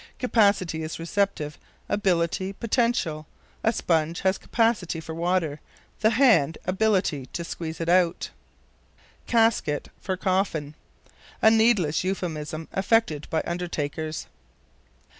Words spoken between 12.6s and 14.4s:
affected by undertakers.